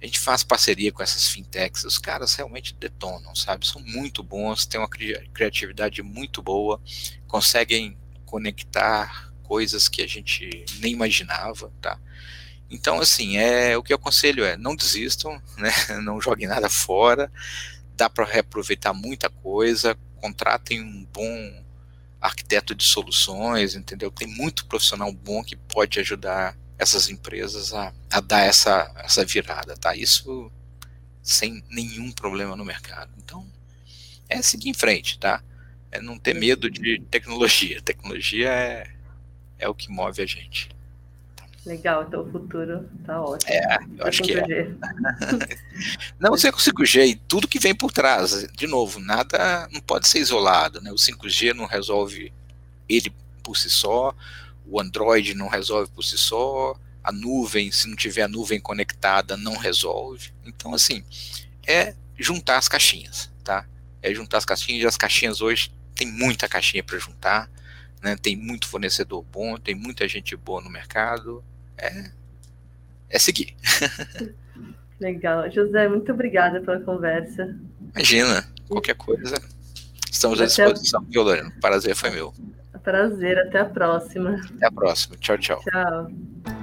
a 0.00 0.06
gente 0.06 0.18
faz 0.18 0.42
parceria 0.42 0.90
com 0.90 1.02
essas 1.02 1.28
fintechs, 1.28 1.84
os 1.84 1.98
caras 1.98 2.34
realmente 2.34 2.72
detonam, 2.72 3.34
sabe? 3.34 3.66
São 3.66 3.82
muito 3.82 4.22
bons, 4.22 4.64
têm 4.64 4.80
uma 4.80 4.88
criatividade 4.88 6.02
muito 6.02 6.40
boa, 6.40 6.80
conseguem 7.28 7.98
conectar 8.24 9.30
coisas 9.42 9.88
que 9.88 10.00
a 10.00 10.06
gente 10.06 10.64
nem 10.78 10.94
imaginava, 10.94 11.70
tá? 11.82 12.00
Então, 12.70 12.98
assim, 12.98 13.36
é 13.36 13.76
o 13.76 13.82
que 13.82 13.92
eu 13.92 13.96
aconselho 13.96 14.42
é 14.42 14.56
não 14.56 14.74
desistam, 14.74 15.38
né? 15.58 15.70
Não 16.02 16.18
joguem 16.18 16.48
nada 16.48 16.70
fora, 16.70 17.30
dá 17.94 18.08
para 18.08 18.24
reaproveitar 18.24 18.94
muita 18.94 19.28
coisa, 19.28 19.98
contratem 20.18 20.80
um 20.80 21.04
bom 21.12 21.62
arquiteto 22.22 22.74
de 22.74 22.84
soluções, 22.86 23.74
entendeu? 23.74 24.10
Tem 24.10 24.26
muito 24.26 24.64
profissional 24.64 25.12
bom 25.12 25.44
que 25.44 25.56
pode 25.56 26.00
ajudar 26.00 26.56
essas 26.78 27.08
empresas 27.08 27.72
a, 27.72 27.92
a 28.10 28.20
dar 28.20 28.42
essa, 28.42 28.92
essa 28.96 29.24
virada, 29.24 29.76
tá? 29.76 29.96
Isso 29.96 30.50
sem 31.22 31.62
nenhum 31.70 32.12
problema 32.12 32.54
no 32.54 32.64
mercado. 32.64 33.10
Então, 33.18 33.46
é 34.28 34.40
seguir 34.42 34.68
em 34.68 34.74
frente, 34.74 35.18
tá? 35.18 35.42
É 35.90 36.00
não 36.00 36.18
ter 36.18 36.34
medo 36.34 36.70
de 36.70 37.00
tecnologia. 37.10 37.80
Tecnologia 37.82 38.48
é, 38.48 38.90
é 39.58 39.68
o 39.68 39.74
que 39.74 39.90
move 39.90 40.22
a 40.22 40.26
gente. 40.26 40.68
Legal, 41.64 42.04
então 42.04 42.22
o 42.22 42.30
futuro 42.30 42.88
tá 43.04 43.20
ótimo. 43.20 43.52
É, 43.52 43.78
eu 43.98 44.06
acho 44.06 44.22
que 44.22 44.38
é. 44.38 44.70
não, 46.16 46.30
o 46.30 46.36
5G 46.36 47.08
e 47.08 47.16
tudo 47.16 47.48
que 47.48 47.58
vem 47.58 47.74
por 47.74 47.90
trás, 47.90 48.46
de 48.52 48.68
novo, 48.68 49.00
nada 49.00 49.68
não 49.72 49.80
pode 49.80 50.06
ser 50.06 50.20
isolado, 50.20 50.80
né? 50.80 50.92
O 50.92 50.94
5G 50.94 51.54
não 51.54 51.66
resolve 51.66 52.32
ele 52.88 53.12
por 53.42 53.56
si 53.56 53.68
só, 53.68 54.14
o 54.68 54.80
Android 54.80 55.34
não 55.34 55.48
resolve 55.48 55.90
por 55.90 56.02
si 56.02 56.18
só, 56.18 56.78
a 57.02 57.12
nuvem, 57.12 57.70
se 57.70 57.88
não 57.88 57.96
tiver 57.96 58.22
a 58.22 58.28
nuvem 58.28 58.60
conectada, 58.60 59.36
não 59.36 59.56
resolve. 59.56 60.32
Então, 60.44 60.74
assim, 60.74 61.04
é 61.66 61.94
juntar 62.18 62.58
as 62.58 62.68
caixinhas, 62.68 63.30
tá? 63.44 63.64
É 64.02 64.12
juntar 64.12 64.38
as 64.38 64.44
caixinhas, 64.44 64.82
e 64.82 64.86
as 64.86 64.96
caixinhas 64.96 65.40
hoje 65.40 65.72
tem 65.94 66.10
muita 66.10 66.48
caixinha 66.48 66.82
para 66.82 66.98
juntar, 66.98 67.50
né? 68.02 68.16
Tem 68.16 68.36
muito 68.36 68.68
fornecedor 68.68 69.22
bom, 69.22 69.56
tem 69.56 69.74
muita 69.74 70.08
gente 70.08 70.34
boa 70.36 70.60
no 70.60 70.68
mercado, 70.68 71.44
é, 71.78 72.10
é 73.08 73.18
seguir. 73.18 73.54
Legal. 74.98 75.50
José, 75.50 75.88
muito 75.88 76.10
obrigada 76.10 76.60
pela 76.60 76.80
conversa. 76.80 77.54
Imagina, 77.94 78.48
qualquer 78.66 78.94
coisa, 78.94 79.36
estamos 80.10 80.40
à 80.40 80.46
disposição, 80.46 81.04
viu, 81.08 81.22
Lorena? 81.22 81.52
Prazer 81.60 81.94
foi 81.94 82.10
meu. 82.10 82.34
Prazer, 82.86 83.36
até 83.36 83.58
a 83.58 83.64
próxima. 83.64 84.40
Até 84.54 84.66
a 84.66 84.70
próxima. 84.70 85.16
Tchau, 85.16 85.36
tchau. 85.36 85.58
Tchau. 85.58 86.55